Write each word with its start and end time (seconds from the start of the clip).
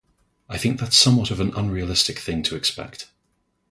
I 0.49 0.57
think 0.57 0.79
that's 0.79 0.97
somewhat 0.97 1.29
of 1.29 1.39
an 1.39 1.53
unrealistic 1.55 2.17
thing 2.17 2.41
to 2.45 2.55
expect. 2.55 3.11